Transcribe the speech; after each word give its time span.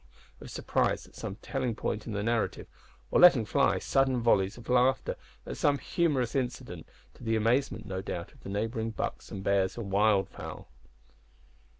of 0.39 0.49
surprise 0.49 1.05
at 1.05 1.13
some 1.13 1.35
telling 1.43 1.75
point 1.75 2.07
in 2.07 2.13
the 2.13 2.23
narrative, 2.23 2.65
or 3.11 3.19
letting 3.19 3.45
fly 3.45 3.77
sudden 3.77 4.19
volleys 4.19 4.57
of 4.57 4.67
laughter 4.67 5.15
at 5.45 5.57
some 5.57 5.77
humorous 5.77 6.33
incident, 6.33 6.89
to 7.13 7.23
the 7.23 7.35
amazement, 7.35 7.85
no 7.85 8.01
doubt 8.01 8.31
of 8.33 8.39
the 8.39 8.49
neighbouring 8.49 8.89
bucks 8.89 9.29
and 9.29 9.43
bears 9.43 9.77
and 9.77 9.91
wild 9.91 10.27
fowl. 10.27 10.71